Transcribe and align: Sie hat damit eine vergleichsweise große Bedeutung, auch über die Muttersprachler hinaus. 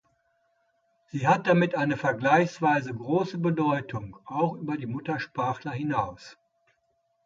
Sie 1.11 1.27
hat 1.27 1.45
damit 1.45 1.75
eine 1.75 1.95
vergleichsweise 1.95 2.91
große 2.91 3.37
Bedeutung, 3.37 4.17
auch 4.25 4.53
über 4.55 4.75
die 4.75 4.87
Muttersprachler 4.87 5.73
hinaus. 5.73 6.39